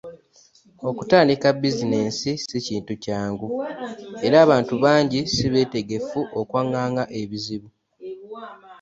Okutandika 0.89 1.47
bizinensi 1.61 2.31
si 2.45 2.57
kintu 2.67 2.93
kyangu, 3.03 3.47
era 4.25 4.37
abantu 4.45 4.73
bangi 4.83 5.19
si 5.33 5.45
beetegefu 5.53 6.19
okwanganga 6.39 7.03
ebizibu. 7.21 7.69